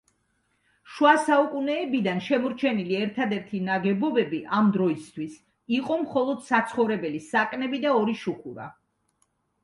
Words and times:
შუა 0.91 1.09
საუკუნეებიდან 1.23 2.21
შემორჩენილი 2.27 2.95
ერთადერთი 2.99 3.59
ნაგებობები 3.67 4.39
ამ 4.59 4.71
დროისთვის 4.77 5.35
იყო 5.79 5.97
მხოლოდ 6.05 6.41
საცხოვრებელი 6.47 7.21
საკნები 7.27 7.81
და 7.85 7.93
ორი 7.99 8.17
შუქურა. 8.23 8.67